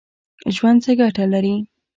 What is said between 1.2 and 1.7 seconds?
لري؟